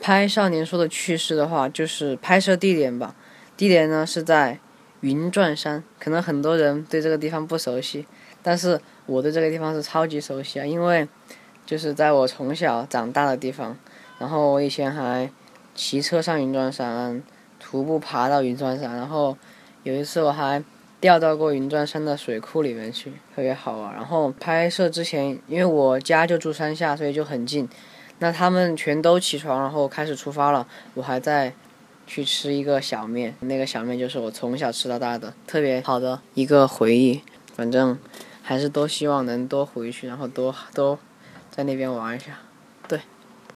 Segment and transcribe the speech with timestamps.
[0.00, 3.14] 拍少年说的趣事的话，就是拍摄地点吧。
[3.56, 4.58] 地点呢是在
[5.00, 8.06] 云转山，可能很多人对这个地方不熟悉，
[8.42, 11.08] 但是我对这个地方是超级熟悉啊，因为
[11.64, 13.76] 就是在我从小长大的地方。
[14.18, 15.30] 然后我以前还
[15.74, 17.22] 骑车上云转山，
[17.58, 19.36] 徒步爬到云转山，然后
[19.82, 20.62] 有一次我还
[21.00, 23.92] 掉到过云转山的水库里面去，特别好玩。
[23.92, 27.68] 然后拍摄之前，因为我家就住山下，所以就很近。
[28.20, 30.66] 那他们全都起床，然后开始出发了。
[30.94, 31.52] 我还在
[32.06, 37.22] 去吃一个小面，那个小面就是我从小吃到大的，特别好的一个回忆。
[37.54, 37.98] 反正
[38.42, 40.98] 还是多希望能多回去，然后多多
[41.50, 42.38] 在那边玩一下。
[42.88, 43.00] 对